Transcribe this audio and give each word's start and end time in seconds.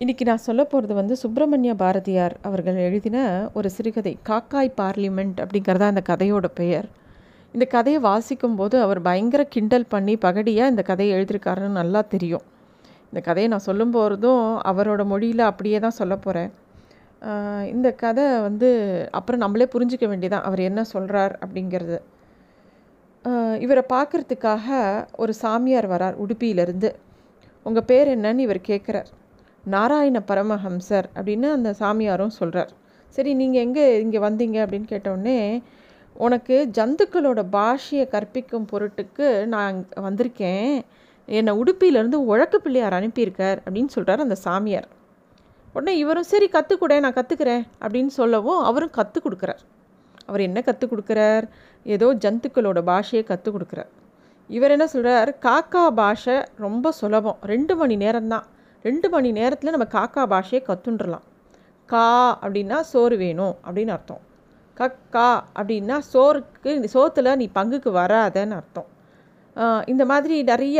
இன்றைக்கி 0.00 0.24
நான் 0.28 0.44
சொல்ல 0.46 0.62
போகிறது 0.64 0.94
வந்து 0.98 1.14
சுப்பிரமணிய 1.22 1.72
பாரதியார் 1.80 2.34
அவர்கள் 2.48 2.76
எழுதின 2.84 3.16
ஒரு 3.58 3.68
சிறுகதை 3.74 4.12
காக்காய் 4.28 4.70
பார்லிமெண்ட் 4.78 5.40
அப்படிங்கிறதா 5.42 5.88
அந்த 5.92 6.02
கதையோட 6.08 6.46
பெயர். 6.60 6.86
இந்த 7.54 7.64
கதையை 7.74 7.98
வாசிக்கும்போது 8.06 8.76
அவர் 8.84 9.00
பயங்கர 9.08 9.44
கிண்டல் 9.56 9.86
பண்ணி 9.94 10.14
பகடியாக 10.24 10.72
இந்த 10.72 10.84
கதையை 10.90 11.12
எழுதியிருக்காருன்னு 11.16 11.78
நல்லா 11.80 12.02
தெரியும். 12.14 12.44
இந்த 13.10 13.22
கதையை 13.28 13.50
நான் 13.54 13.66
சொல்லும் 13.68 13.92
போகிறதும் 13.98 14.42
அவரோட 14.72 15.04
மொழியில் 15.12 15.44
அப்படியே 15.50 15.80
தான் 15.86 15.98
சொல்ல 16.00 16.16
போகிறேன் 16.26 16.50
இந்த 17.74 17.90
கதை 18.04 18.26
வந்து 18.48 18.72
அப்புறம் 19.20 19.44
நம்மளே 19.44 19.68
புரிஞ்சிக்க 19.76 20.06
வேண்டியதான் 20.14 20.48
அவர் 20.50 20.66
என்ன 20.70 20.88
சொல்கிறார் 20.94 21.36
அப்படிங்கிறது. 21.44 22.00
இவரை 23.66 23.86
பார்க்கறதுக்காக 23.96 24.66
ஒரு 25.22 25.34
சாமியார் 25.44 25.92
வரார் 25.94 26.20
உடுப்பியிலேருந்து. 26.24 26.92
உங்கள் 27.66 27.90
பேர் 27.92 28.16
என்னன்னு 28.18 28.46
இவர் 28.48 28.68
கேட்குறார் 28.72 29.10
நாராயண 29.64 30.22
பரமஹம்சர் 30.28 31.06
அப்படின்னு 31.14 31.50
அந்த 31.50 31.74
சாமியாரும் 31.78 32.36
சொல்கிறார் 32.38 32.68
சரி 33.08 33.34
நீங்கள் 33.34 33.60
எங்கே 33.60 34.00
இங்கே 34.00 34.18
வந்தீங்க 34.18 34.58
அப்படின்னு 34.64 34.88
கேட்டோடனே 34.88 35.62
உனக்கு 36.14 36.70
ஜந்துக்களோட 36.78 37.44
பாஷையை 37.52 38.08
கற்பிக்கும் 38.08 38.66
பொருட்டுக்கு 38.72 39.46
நான் 39.46 39.88
வந்திருக்கேன். 39.96 40.80
என்னை 41.26 41.62
உடுப்பியிலேருந்து 41.62 42.14
உழக்கு 42.14 42.60
பிள்ளையார் 42.60 42.92
அனுப்பியிருக்கார் 42.92 43.58
அப்படின்னு 43.64 43.86
சொல்கிறார் 43.86 44.20
அந்த 44.20 44.34
சாமியார். 44.34 44.88
உடனே 45.72 45.98
இவரும் 45.98 46.22
சரி 46.22 46.48
கற்றுக்கூட 46.52 47.00
நான் 47.00 47.12
கற்றுக்கிறேன் 47.12 47.62
அப்படின்னு 47.80 48.06
சொல்லவும் 48.06 48.62
அவரும் 48.62 48.90
கற்றுக் 48.90 49.26
கொடுக்குறார். 49.26 49.62
அவர் 50.26 50.40
என்ன 50.40 50.62
கற்றுக் 50.62 50.92
கொடுக்குறார்? 50.92 51.48
ஏதோ 51.84 52.14
ஜந்துக்களோட 52.14 52.80
பாஷையை 52.90 53.22
கற்றுக் 53.22 53.56
கொடுக்குறார். 53.56 53.88
இவர் 54.48 54.70
என்ன 54.70 54.86
சொல்கிறார் 54.86 55.38
காக்கா 55.42 55.90
பாஷை 55.90 56.44
ரொம்ப 56.56 56.92
சுலபம் 56.92 57.36
ரெண்டு 57.42 57.76
மணி 57.76 57.96
நேரம்தான். 57.96 58.42
ரெண்டு 58.84 59.06
மணி 59.14 59.30
நேரத்தில் 59.38 59.74
நம்ம 59.74 59.86
காக்கா 59.96 60.22
பாஷையை 60.32 60.60
கற்றுண்டுலாம் 60.68 61.26
கா 61.88 62.06
அப்படின்னா 62.44 62.78
சோறு 62.90 63.16
வேணும் 63.22 63.54
அப்படின்னு 63.66 63.92
அர்த்தம். 63.96 64.22
கக்கா 64.76 65.28
அப்படின்னா 65.58 65.96
சோறுக்கு 66.12 66.72
சோத்தில் 66.94 67.38
நீ 67.40 67.46
பங்குக்கு 67.56 67.90
வராதன்னு 68.00 68.56
அர்த்தம். 68.60 68.88
இந்த 69.92 70.02
மாதிரி 70.10 70.36
நிறைய 70.50 70.78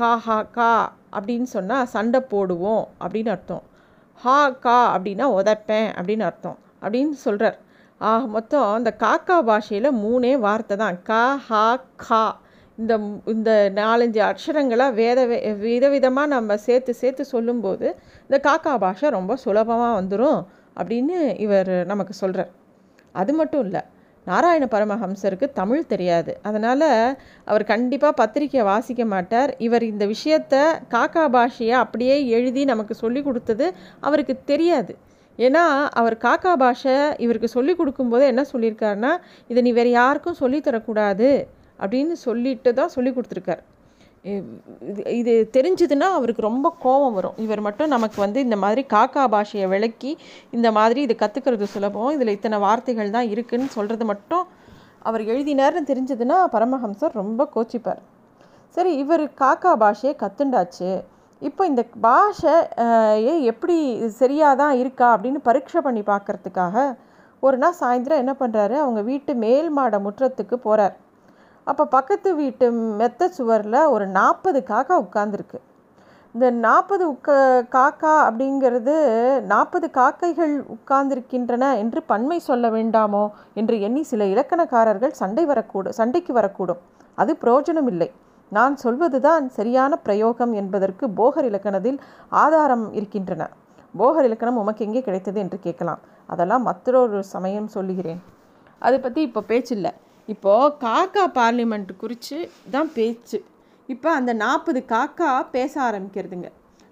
கா 0.00 0.10
ஹா 0.24 0.36
கா 0.56 0.72
அப்படின்னு 1.16 1.48
சொன்னால் 1.54 1.90
சண்டை 1.94 2.20
போடுவோம் 2.32 2.84
அப்படின்னு 3.02 3.30
அர்த்தம். 3.36 3.64
ஹா 4.24 4.38
கா 4.66 4.78
அப்படின்னா 4.94 5.28
உதைப்பேன் 5.38 5.88
அப்படின்னு 5.98 6.26
அர்த்தம் 6.30 6.58
அப்படின்னு 6.82 7.16
சொல்கிறார் 7.26 7.58
ஆக 8.00 8.26
மொத்தம் 8.34 8.66
இந்த 8.80 8.90
காக்கா 9.04 9.36
பாஷையில் 9.48 9.98
மூணே 10.02 10.32
வார்த்தை 10.46 10.74
தான். 10.82 10.98
கா 11.10 11.22
ஹா 11.48 11.64
கா 12.04 12.22
இந்த 12.78 12.94
இந்த 13.26 13.72
நாலஞ்சு 13.74 14.20
அக்ஷரங்களை 14.24 14.92
வேத 14.92 15.26
வே- 15.26 15.58
விதவிதமாக 15.58 16.26
நம்ம 16.26 16.56
சேர்த்து 16.56 16.94
சேர்த்து 16.94 17.24
சொல்லும்போது 17.24 17.86
இந்த 18.28 18.50
காக்கா 18.50 18.78
பாஷை 18.78 19.10
ரொம்ப 19.10 19.36
சுலபமாக 19.36 20.00
வந்துடும் 20.00 20.40
அப்படின்னு 20.76 21.40
இவர் 21.40 21.86
நமக்கு 21.86 22.12
சொல்கிறார் 22.12 22.50
அது 23.12 23.32
மட்டும் 23.32 23.60
இல்லை 23.60 23.80
நாராயண 24.26 24.68
பரமஹம்சருக்கு 24.70 25.52
தமிழ் 25.52 25.86
தெரியாது. 25.86 26.38
அதனால் 26.42 26.86
அவர் 27.44 27.64
கண்டிப்பாக 27.64 28.14
பத்திரிக்கை 28.14 28.62
வாசிக்க 28.62 29.04
மாட்டார். 29.04 29.54
இவர் 29.58 29.82
இந்த 29.82 30.06
விஷயத்த 30.06 30.54
காக்கா 30.90 31.24
பாஷையை 31.28 31.70
அப்படியே 31.70 32.28
எழுதி 32.28 32.64
நமக்கு 32.64 32.94
சொல்லி 32.94 33.22
கொடுத்தது 33.22 33.72
அவருக்கு 34.00 34.34
தெரியாது. 34.44 34.96
ஏன்னா 35.38 35.64
அவர் 35.92 36.16
காக்கா 36.16 36.54
பாஷை 36.54 36.96
இவருக்கு 37.16 37.48
சொல்லி 37.48 37.74
கொடுக்கும்போது 37.74 38.26
என்ன 38.26 38.44
சொல்லியிருக்காருன்னா 38.52 39.12
இதை 39.48 39.62
நீ 39.62 39.72
வேறு 39.72 39.90
யாருக்கும் 39.90 40.34
சொல்லித் 40.34 40.66
தரக்கூடாது. 40.66 41.30
அப்படின்னு 41.82 42.14
சொல்லிட்டு 42.26 42.70
தான் 42.80 42.94
சொல்லி 42.96 43.10
கொடுத்துருக்கார். 43.16 43.62
இது 44.36 45.02
இது 45.18 45.34
தெரிஞ்சதுன்னா 45.56 46.06
அவருக்கு 46.18 46.48
ரொம்ப 46.48 46.68
கோபம் 46.84 47.16
வரும். 47.18 47.36
இவர் 47.44 47.62
மட்டும் 47.66 47.92
நமக்கு 47.94 48.18
வந்து 48.24 48.38
இந்த 48.46 48.56
மாதிரி 48.62 48.82
காக்கா 48.94 49.24
பாஷையை 49.34 49.66
விளக்கி 49.74 50.12
இந்த 50.56 50.68
மாதிரி 50.78 51.00
இது 51.06 51.14
கற்றுக்கிறது 51.22 51.68
சுலபம். 51.74 52.10
இதில் 52.16 52.34
இத்தனை 52.36 52.58
வார்த்தைகள் 52.66 53.14
தான் 53.16 53.30
இருக்குன்னு 53.34 53.68
சொல்கிறது 53.76 54.06
மட்டும் 54.12 54.44
அவர் 55.08 55.22
எழுதினார்னு 55.32 55.88
தெரிஞ்சதுன்னா 55.90 56.38
பரமஹம்சர் 56.54 57.18
ரொம்ப 57.22 57.48
கோச்சிப்பார். 57.54 58.02
சரி 58.76 58.90
இவர் 59.02 59.24
காக்கா 59.42 59.72
பாஷையை 59.84 60.14
கத்துண்டாச்சு. 60.22 60.90
இப்போ 61.48 61.62
இந்த 61.70 61.82
பாஷை 62.04 62.54
ஏ 63.30 63.34
எப்படி 63.50 63.76
சரியாக 64.20 64.58
தான் 64.62 64.74
இருக்கா 64.82 65.08
அப்படின்னு 65.16 65.40
பரீட்சை 65.48 65.80
பண்ணி 65.86 66.02
பார்க்கறதுக்காக 66.12 66.76
ஒரு 67.46 67.56
நாள் 67.62 67.76
சாயந்தரம் 67.80 68.22
என்ன 68.22 68.32
பண்ணுறாரு 68.40 68.76
அவங்க 68.84 69.00
வீட்டு 69.10 69.32
மேல் 69.44 69.68
மாட 69.76 69.98
முற்றத்துக்கு 70.06 70.56
போகிறார் 70.64 70.94
அப்போ 71.70 71.84
பக்கத்து 71.94 72.28
வீட்டு 72.40 72.66
மெத்த 73.00 73.28
சுவரில் 73.36 73.80
ஒரு 73.94 74.04
நாற்பது 74.18 74.60
காக்கா 74.70 74.94
உட்காந்துருக்கு 75.06 75.58
இந்த 76.34 76.46
நாற்பது 76.64 77.04
உக்க 77.12 77.30
காக்கா 77.74 78.12
அப்படிங்கிறது 78.28 78.94
நாற்பது 79.52 79.86
காக்கைகள் 79.98 80.54
உட்கார்ந்திருக்கின்றன 80.74 81.64
என்று 81.82 82.00
பன்மை 82.10 82.38
சொல்ல 82.48 82.68
வேண்டாமோ 82.76 83.22
என்று 83.60 83.76
எண்ணி 83.86 84.02
சில 84.10 84.24
இலக்கணக்காரர்கள் 84.34 85.14
சண்டை 85.20 85.44
வரக்கூடும் 85.52 85.96
சண்டைக்கு 86.00 86.32
வரக்கூடும். 86.38 86.80
அது 87.18 87.32
பிரயோஜனம் 87.42 87.88
இல்லை 87.92 88.08
நான் 88.52 88.74
சொல்வதுதான் 88.84 89.46
சரியான 89.58 89.92
பிரயோகம் 90.06 90.52
என்பதற்கு 90.62 91.04
போகர் 91.20 91.48
இலக்கணத்தில் 91.50 91.98
ஆதாரம் 92.42 92.86
இருக்கின்றன. 92.98 93.42
போகர் 93.94 94.26
இலக்கணம் 94.28 94.60
உமக்கு 94.62 94.84
எங்கே 94.88 95.02
கிடைத்தது 95.06 95.38
என்று 95.44 95.58
கேட்கலாம். 95.66 96.02
அதெல்லாம் 96.32 96.66
மற்றொரு 96.70 97.18
சமயம் 97.34 97.70
சொல்லுகிறேன். 97.76 98.20
அதை 98.82 98.98
பற்றி 99.06 99.20
இப்போ 99.28 99.42
பேச்சில்லை. 99.50 99.92
இப்போது 100.32 100.74
காக்கா 100.86 101.24
பார்லிமெண்ட் 101.38 101.90
குறித்து 102.02 102.38
தான் 102.74 102.90
பேச்சு. 102.96 103.38
இப்போ 103.94 104.08
அந்த 104.18 104.32
நாற்பது 104.42 104.80
காக்கா 104.94 105.28
பேச 105.56 105.74
ஆரம்பிக்கிறதுங்க. 105.88 106.48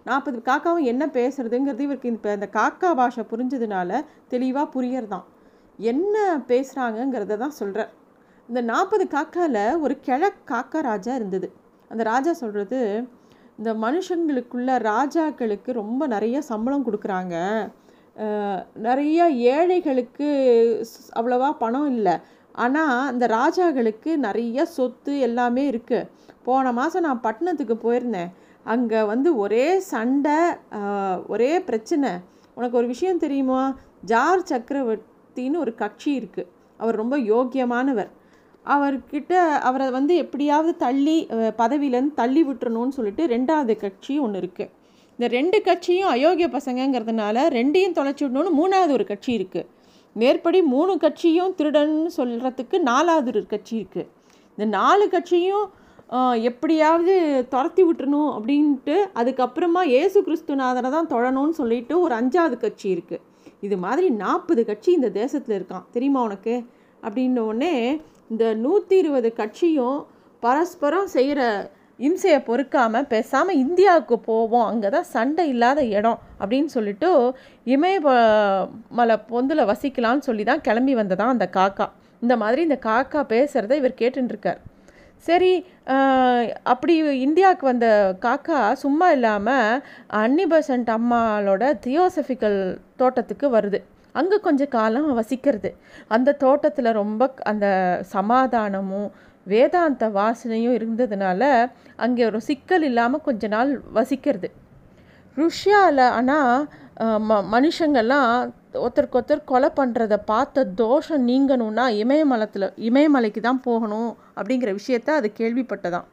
நாற்பது 0.09 0.39
காக்காவும் 0.49 0.89
என்ன 0.93 1.05
பேசுறதுங்கிறது 1.19 1.85
இவருக்கு 1.87 2.13
இப்போ 2.17 2.33
இந்த 2.39 2.49
காக்கா 2.59 2.91
பாஷை 3.01 3.23
புரிஞ்சதுனால 3.33 4.01
தெளிவாக 4.33 4.67
புரியறதாம் 4.75 5.27
என்ன 5.79 6.17
பேசுகிறாங்கங்கிறத 6.51 7.37
தான் 7.45 7.57
சொல்கிறார் 7.61 7.93
இந்த 8.49 8.61
நாற்பது 8.71 9.05
காக்கால 9.15 9.57
ஒரு 9.85 9.95
கிழக் 10.07 10.43
காக்கா 10.51 10.81
ராஜா 10.91 11.13
இருந்தது. 11.15 11.49
அந்த 11.91 12.03
ராஜா 12.11 12.33
சொல்கிறது 12.43 12.81
இந்த 13.59 13.71
மனுஷங்களுக்குள்ள 13.85 14.71
ராஜாக்களுக்கு 14.93 15.71
ரொம்ப 15.81 16.07
நிறைய 16.15 16.37
சம்பளம் 16.51 16.87
கொடுக்குறாங்க. 16.87 17.35
நிறைய 18.87 19.21
ஏழைகளுக்கு 19.55 20.29
அவ்வளோவா 21.19 21.19
அவ்வளவா 21.19 21.49
பணம் 21.65 21.89
இல்லை. 21.97 22.15
ஆனால் 22.65 22.99
அந்த 23.11 23.25
ராஜாக்களுக்கு 23.39 24.11
நிறைய 24.27 24.65
சொத்து 24.77 25.13
எல்லாமே 25.27 25.65
இருக்குது 25.73 26.09
போன 26.47 26.73
மாதம் 26.79 27.07
நான் 27.07 27.25
பட்டணத்துக்கு 27.27 27.77
போயிருந்தேன். 27.85 28.31
அங்கே 28.67 29.01
வந்து 29.13 29.29
ஒரே 29.45 29.67
சண்டை 29.93 30.39
ஒரே 31.33 31.53
பிரச்சனை. 31.69 32.11
உனக்கு 32.57 32.79
ஒரு 32.81 32.89
விஷயம் 32.95 33.23
தெரியுமா? 33.25 33.61
ஜார் 34.13 34.49
சக்கரவர்த்தின்னு 34.51 35.63
ஒரு 35.65 35.73
கட்சி 35.83 36.11
இருக்குது 36.21 36.51
அவர் 36.81 37.01
ரொம்ப 37.03 37.17
யோக்கியமானவர். 37.33 38.11
அவர்கிட்ட 38.67 39.33
அவரை 39.69 39.87
வந்து 39.97 40.13
எப்படியாவது 40.23 40.73
தள்ளி 40.85 41.17
பதவியிலேருந்து 41.61 42.19
தள்ளி 42.23 42.43
விட்டுறணும்னு 42.49 42.97
சொல்லிட்டு 42.99 43.25
ரெண்டாவது 43.35 43.75
கட்சி 43.85 44.15
ஒன்று 44.25 44.41
இருக்குது 44.43 44.73
இந்த 45.19 45.27
ரெண்டு 45.37 45.59
கட்சியும் 45.67 46.13
அயோக்கிய 46.15 46.49
பசங்கங்கிறதுனால 46.57 47.45
ரெண்டையும் 47.59 47.97
தொலைச்சி 47.99 48.23
விடணும்னு 48.25 48.59
மூணாவது 48.59 48.93
ஒரு 48.97 49.05
கட்சி 49.11 49.31
இருக்குது 49.37 49.69
மேற்படி 50.17 50.63
மூணு 50.63 50.99
கட்சியும் 50.99 51.55
திருடன்னு 51.59 52.11
சொல்கிறதுக்கு 52.17 52.79
நாலாவது 52.79 53.47
கட்சி 53.47 53.75
இருக்குது 53.77 54.09
இந்த 54.59 54.65
நாலு 54.65 55.09
கட்சியும் 55.09 55.71
எப்படியாவது 56.43 57.15
துரத்தி 57.49 57.83
விட்டுணும் 57.85 58.31
அப்படின்ட்டு 58.37 58.97
அதுக்கப்புறமா 59.15 59.83
இயேசு 59.85 60.23
கிறிஸ்துநாதனை 60.23 60.91
தான் 60.91 61.11
தொழணும்னு 61.11 61.51
சொல்லிட்டு 61.51 62.01
ஒரு 62.01 62.15
அஞ்சாவது 62.15 62.57
கட்சி 62.59 62.97
இருக்குது 62.97 63.23
இது 63.61 63.77
மாதிரி 63.77 64.11
நாற்பது 64.11 64.65
கட்சி 64.65 64.93
இந்த 64.93 65.11
தேசத்தில் 65.11 65.63
இருக்கான். 65.63 65.85
தெரியுமா 65.93 66.23
உனக்கு? 66.23 66.65
அப்படின்ன 67.03 67.39
உடனே 67.39 68.01
இந்த 68.29 68.55
நூற்றி 68.55 68.97
இருபது 68.97 69.33
கட்சியும் 69.33 70.07
பரஸ்பரம் 70.41 71.07
செய்கிற 71.07 71.41
இம்சையை 71.99 72.39
பொறுக்காமல் 72.49 73.09
பேசாமல் 73.13 73.61
இந்தியாவுக்கு 73.65 74.17
போவோம். 74.31 74.67
அங்கே 74.71 74.89
தான் 74.95 75.11
சண்டை 75.15 75.45
இல்லாத 75.55 75.81
இடம் 75.99 76.19
அப்படின்னு 76.41 76.71
சொல்லிட்டு 76.77 77.11
இமய 77.75 77.97
மலை 78.99 79.17
பொந்தில் 79.33 79.69
வசிக்கலாம்னு 79.73 80.27
சொல்லி 80.29 80.45
தான் 80.51 80.65
கிளம்பி 80.69 80.95
வந்ததான் 81.01 81.35
அந்த 81.35 81.49
காக்கா. 81.59 81.87
இந்த 82.23 82.35
மாதிரி 82.43 82.61
இந்த 82.69 82.79
காக்கா 82.89 83.21
பேசுகிறத 83.35 83.77
இவர் 83.83 84.01
கேட்டுருக்கார் 84.03 84.61
சரி 85.27 85.53
அப்படி 86.73 86.95
இந்தியாவுக்கு 87.27 87.65
வந்த 87.71 87.89
காக்கா 88.25 88.59
சும்மா 88.83 89.07
இல்லாமல் 89.17 89.81
அன்னிபசன்ட் 90.23 90.91
அம்மாளோட 90.97 91.63
தியோசபிக்கல் 91.87 92.59
தோட்டத்துக்கு 93.01 93.49
வருது. 93.57 93.79
அங்கே 94.15 94.37
கொஞ்சம் 94.47 94.73
காலம் 94.75 95.09
வசிக்கிறது. 95.21 95.71
அந்த 96.15 96.37
தோட்டத்தில் 96.45 96.97
ரொம்ப 97.01 97.23
அந்த 97.51 97.67
சமாதானமும் 98.17 99.09
வேதாந்த 99.47 100.05
வாசனையும் 100.19 100.77
இருந்ததுனால 100.79 101.43
அங்கே 102.05 102.23
ஒரு 102.31 102.41
சிக்கல் 102.49 102.85
இல்லாமல் 102.89 103.25
கொஞ்ச 103.29 103.49
நாள் 103.55 103.71
வசிக்கிறது. 103.99 104.49
ருஷ்யாவில் 105.37 106.05
ஆனால் 106.19 106.53
ம 107.29 107.39
மனுஷங்கள்லாம் 107.55 108.31
ஒருத்தருக்கு 108.83 109.19
ஒருத்தர் 109.19 109.49
கொலை 109.51 109.69
பண்ணுறத 109.79 110.15
பார்த்த 110.31 110.65
தோஷம் 110.83 111.25
நீங்கணும்னா 111.31 111.85
இமயமலத்தில் 112.03 112.67
இமயமலைக்கு 112.89 113.41
தான் 113.49 113.61
போகணும் 113.69 114.11
அப்படிங்கிற 114.39 114.73
விஷயத்த 114.79 115.11
அது 115.21 115.29
கேள்விப்பட்டதான் 115.41 116.07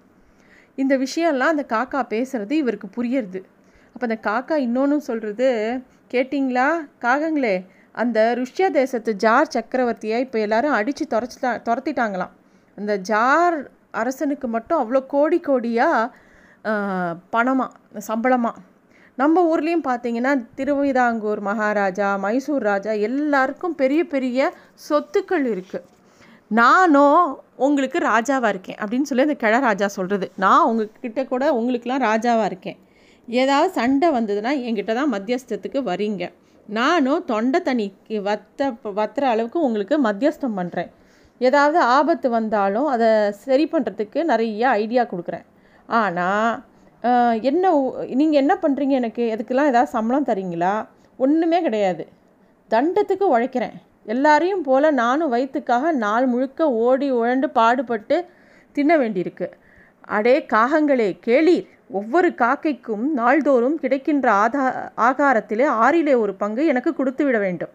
இந்த 0.78 0.94
விஷயம்லாம் 1.06 1.54
அந்த 1.54 1.66
காக்கா 1.74 2.02
பேசுகிறது 2.14 2.54
இவருக்கு 2.62 2.88
புரியுறது. 2.98 3.40
அப்போ 3.94 4.04
அந்த 4.10 4.20
காக்கா 4.30 4.56
இன்னொன்று 4.66 5.00
சொல்கிறது 5.10 5.50
கேட்டிங்களா 6.14 6.68
காகங்களே? 7.06 7.56
அந்த 7.96 8.20
ருஷ்யா 8.40 8.68
தேசத்து 8.80 9.12
ஜார் 9.24 9.54
சக்கரவர்த்தியை 9.56 10.20
இப்போ 10.26 10.38
எல்லாரும் 10.46 10.78
அடித்து 10.80 11.06
துரச்சிட்டா 11.14 11.52
துரத்திட்டாங்களாம். 11.68 12.34
அந்த 12.78 12.94
ஜார் 13.10 13.58
அரசனுக்கு 14.02 14.48
மட்டும் 14.48 14.82
அவ்வளோ 14.82 15.02
கோடி 15.06 15.40
கோடியாக 15.40 16.12
பணமாக 17.36 18.02
சம்பளமாக 18.10 18.62
நம்ம 19.18 19.42
ஊர்லேயும் 19.50 19.88
பார்த்தீங்கன்னா 19.88 20.32
திருவிதாங்கூர் 20.56 21.42
மகாராஜா 21.48 22.08
மைசூர் 22.18 22.66
ராஜா 22.70 22.94
எல்லாருக்கும் 23.08 23.76
பெரிய 23.82 24.04
பெரிய 24.14 24.50
சொத்துக்கள் 24.88 25.46
இருக்குது 25.54 25.90
நானும் 26.52 27.20
உங்களுக்கு 27.66 27.98
ராஜாவாக 28.12 28.54
இருக்கேன் 28.54 28.80
அப்படின்னு 28.82 29.10
சொல்லி 29.10 29.26
அந்த 29.28 29.38
கிழ 29.44 29.60
ராஜா 29.60 29.88
சொல்கிறது 29.98 30.28
நான் 30.44 30.68
உங்ககிட்ட 30.70 31.22
கூட 31.26 31.44
உங்களுக்கெலாம் 31.60 32.06
ராஜாவாக 32.10 32.50
இருக்கேன். 32.52 32.80
ஏதாவது 33.28 33.70
சண்டை 33.80 34.08
வந்ததுன்னா 34.18 34.52
என்கிட்ட 34.66 34.94
தான் 35.00 35.14
மத்தியஸ்தத்துக்கு 35.14 35.80
வரீங்க. 35.92 36.24
நானும் 36.70 37.24
தொண்டை 37.32 37.60
தனிக்கு 37.68 38.18
வத்த 38.28 38.70
வத்துற 39.00 39.24
அளவுக்கு 39.34 39.60
உங்களுக்கு 39.68 39.96
மத்தியஸ்தம் 40.08 40.58
பண்ணுறேன் 40.60 40.92
ஏதாவது 41.42 41.80
ஆபத்து 41.98 42.28
வந்தாலும் 42.38 42.88
அதை 42.94 43.10
சரி 43.46 43.66
பண்ணுறதுக்கு 43.74 44.20
நிறைய 44.32 44.64
ஐடியா 44.84 45.04
கொடுக்குறேன். 45.12 45.46
ஆனால் 45.90 46.52
என்ன 47.50 47.72
நீங்கள் 48.20 48.42
என்ன 48.44 48.54
பண்ணுறீங்க 48.64 48.96
எனக்கு? 49.02 49.24
எதுக்கெல்லாம் 49.36 49.72
ஏதாவது 49.72 49.94
சம்பளம் 49.96 50.30
தரீங்களா? 50.30 50.74
ஒன்றுமே 51.20 51.60
கிடையாது. 51.66 52.04
தண்டத்துக்கு 52.72 53.26
உழைக்கிறேன். 53.36 53.76
எல்லாரையும் 54.14 54.64
போல் 54.68 54.98
நானும் 55.02 55.34
வயிற்றுக்காக 55.34 55.92
நாள் 56.06 56.26
முழுக்க 56.32 56.70
ஓடி 56.86 57.08
உழண்டு 57.20 57.48
பாடுபட்டு 57.58 58.18
தின்ன 58.76 58.92
வேண்டியிருக்கு. 59.02 59.48
அடே 60.16 60.36
காகங்களே 60.54 61.10
கேளீர்! 61.28 61.68
ஒவ்வொரு 62.00 62.30
காக்கைக்கும் 62.42 63.06
நாள்தோறும் 63.20 63.78
கிடைக்கின்ற 63.84 64.28
ஆதா 64.44 64.64
ஆகாரத்திலே 65.08 65.68
ஆறிலே 65.84 66.16
ஒரு 66.24 66.34
பங்கு 66.42 66.64
எனக்கு 66.72 66.92
கொடுத்து 67.00 67.24
விட 67.28 67.38
வேண்டும். 67.46 67.74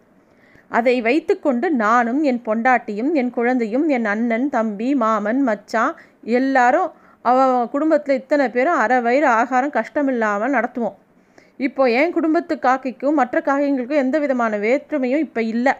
அதை 0.77 0.95
வைத்துக்கொண்டு 1.07 1.67
நானும் 1.83 2.21
என் 2.29 2.41
பொண்டாட்டியும் 2.47 3.11
என் 3.19 3.31
குழந்தையும் 3.37 3.85
என் 3.95 4.07
அண்ணன் 4.13 4.47
தம்பி 4.55 4.89
மாமன் 5.03 5.41
மச்சான் 5.49 5.93
எல்லாரும் 6.39 6.89
அவ 7.29 7.47
குடும்பத்தில் 7.73 8.19
இத்தனை 8.19 8.45
பேரும் 8.55 8.79
அரை 8.83 8.97
வயிறு 9.05 9.27
ஆகாரம் 9.39 9.75
கஷ்டமில்லாமல் 9.77 10.53
நடத்துவோம். 10.57 10.97
இப்போ 11.67 11.83
என் 11.99 12.13
குடும்பத்து 12.17 12.53
காக்கைக்கும் 12.65 13.17
மற்ற 13.19 13.37
காக்கைங்களுக்கும் 13.47 14.03
எந்த 14.03 14.17
விதமான 14.23 14.57
வேற்றுமையும் 14.65 15.23
இப்போ 15.25 15.41
இல்லை. 15.53 15.73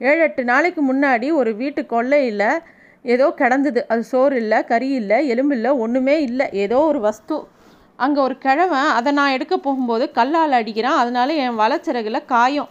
ஏழு 0.00 0.20
எட்டு 0.26 0.42
நாளைக்கு 0.50 0.82
முன்னாடி 0.90 1.28
ஒரு 1.40 1.50
வீட்டு 1.60 1.82
கொள்ளையில் 1.92 2.50
ஏதோ 3.04 3.26
கிடந்தது. 3.40 3.80
அது 3.92 4.02
சோறு 4.10 4.36
இல்லை 4.42 4.58
கறி 4.72 4.88
இல்லை 5.00 5.18
எலும்பு 5.32 5.54
இல்லை 5.58 5.70
ஒன்றுமே 5.84 6.16
இல்லை. 6.28 6.46
ஏதோ 6.64 6.80
ஒரு 6.90 7.00
வஸ்து. 7.08 7.36
அங்கே 8.04 8.20
ஒரு 8.26 8.36
கிழவன் 8.44 8.90
அதை 8.98 9.10
நான் 9.18 9.34
எடுக்க 9.36 9.54
போகும்போது 9.56 10.04
கல்லால் 10.18 10.58
அடிக்கிறான். 10.60 11.00
அதனால 11.02 11.34
என் 11.44 11.58
வளச்சிறகுல 11.62 12.20
காயம். 12.34 12.70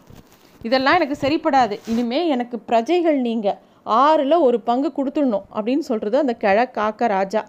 இதெல்லாம் 0.68 0.98
எனக்கு 1.00 1.18
சரிப்படாது. 1.24 1.76
இனிமே 1.92 2.20
எனக்கு 2.36 2.58
பிரஜைகள் 2.70 3.20
நீங்கள் 3.28 3.60
ஆறில் 4.02 4.44
ஒரு 4.48 4.58
பங்கு 4.70 4.90
கொடுத்துடணும் 4.98 5.46
அப்படின்னு 5.58 5.86
சொல்கிறது 5.92 6.18
அந்த 6.24 6.34
கிழ 6.44 6.58
காக்க 6.78 7.08
ராஜா. 7.18 7.44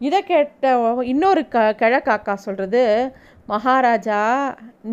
இதை 0.00 0.20
கேட்ட 0.30 0.70
இன்னொரு 1.12 1.42
க 1.54 1.58
கிழ 1.80 1.94
காக்கா 2.06 2.34
சொல்கிறது 2.44 2.82
மகாராஜா 3.52 4.20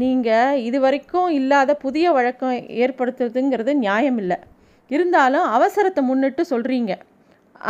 நீங்கள் 0.01 0.59
இது 0.67 0.77
வரைக்கும் 0.85 1.29
இல்லாத 1.39 1.71
புதிய 1.85 2.05
வழக்கம் 2.17 2.55
ஏற்படுத்துறதுங்கிறது 2.83 3.73
நியாயம் 3.85 4.19
இல்லை 4.23 4.37
இருந்தாலும் 4.91 5.47
அவசரத்தை 5.57 6.01
முன்னிட்டு 6.09 6.43
சொல்கிறீங்க 6.51 6.93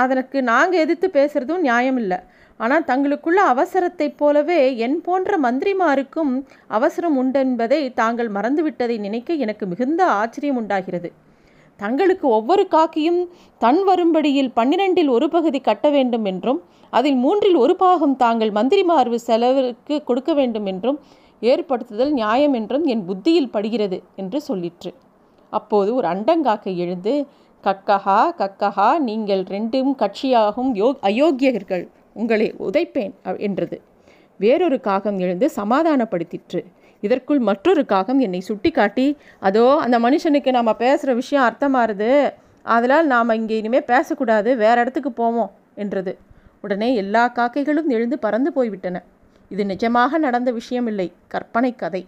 அதற்கு 0.01 0.37
நாங்கள் 0.51 0.81
எதிர்த்து 0.83 1.07
பேசுகிறதும் 1.17 1.65
நியாயம் 1.67 1.99
இல்லை 2.01 2.19
ஆனால் 2.59 2.85
தங்களுக்குள்ள 2.89 3.39
அவசரத்தைப் 3.51 4.17
போலவே 4.19 4.59
என் 4.85 4.97
போன்ற 5.01 5.37
மந்திரிமாருக்கும் 5.45 6.31
அவசரம் 6.77 7.17
உண்டென்பதை 7.21 7.79
தாங்கள் 7.99 8.29
மறந்துவிட்டதை 8.37 8.97
நினைக்க 9.05 9.33
எனக்கு 9.45 9.65
மிகுந்த 9.73 10.01
ஆச்சரியம் 10.21 10.59
உண்டாகிறது. 10.61 11.09
தங்களுக்கு 11.79 12.25
ஒவ்வொரு 12.37 12.63
காக்கியும் 12.73 13.19
தன் 13.61 13.81
வரும்படியில் 13.89 14.51
பன்னிரெண்டில் 14.57 15.11
ஒரு 15.15 15.27
பகுதி 15.35 15.59
கட்ட 15.67 15.87
வேண்டும் 15.89 16.25
என்றும் 16.31 16.59
அதில் 16.93 17.19
மூன்றில் 17.23 17.57
ஒரு 17.63 17.73
பாகம் 17.83 18.15
தாங்கள் 18.23 18.51
மந்திரிமார்வு 18.57 19.17
செலவிற்கு 19.27 19.97
கொடுக்க 20.03 20.33
வேண்டும் 20.39 20.67
என்றும் 20.71 20.97
ஏற்படுத்துதல் 21.41 22.11
நியாயம் 22.11 22.55
என்றும் 22.59 22.85
என் 22.93 23.05
புத்தியில் 23.09 23.53
படுகிறது 23.53 23.97
என்று 24.21 24.39
சொல்லிற்று. 24.47 24.91
அப்போது 25.53 25.89
ஒரு 25.99 26.07
அண்டங்காக்கை 26.07 26.73
எழுந்து 26.85 27.13
கக்கஹா 27.63 28.19
கக்கஹா 28.41 28.89
நீங்கள் 29.07 29.43
ரெண்டும் 29.55 29.93
கட்சியாகும் 30.01 30.73
யோ 30.81 30.89
அயோக்கியர்கள். 31.09 31.85
உங்களை 32.13 32.47
உதைப்பேன் 32.67 33.13
என்றது. 33.37 33.81
வேறொரு 34.39 34.79
காகம் 34.79 35.17
எழுந்து 35.19 35.49
சமாதானப்படுத்திற்று. 35.55 36.61
இதற்குள் 37.03 37.39
மற்றொரு 37.39 37.85
காகம் 37.85 38.19
என்னை 38.19 38.39
சுட்டி 38.39 38.71
காட்டி 38.71 39.17
அதோ 39.39 39.65
அந்த 39.77 39.99
மனுஷனுக்கு 39.99 40.51
நாம் 40.51 40.71
பேசுகிற 40.77 41.13
விஷயம் 41.13 41.45
அர்த்தமாகுது 41.47 42.11
அதனால் 42.65 43.07
நாம் 43.07 43.37
இங்கே 43.39 43.57
இனிமேல் 43.57 43.89
பேசக்கூடாது. 43.93 44.49
வேறு 44.57 44.81
இடத்துக்கு 44.81 45.11
போவோம் 45.11 45.51
என்றது. 45.75 46.13
உடனே 46.61 46.89
எல்லா 46.95 47.23
காக்கைகளும் 47.27 47.89
எழுந்து 47.89 48.19
பறந்து 48.19 48.53
போய்விட்டன. 48.53 49.03
இது 49.49 49.63
நிஜமாக 49.63 50.17
நடந்த 50.17 50.49
விஷயமில்லை. 50.51 51.11
கற்பனை 51.27 51.75
கதை. 51.75 52.07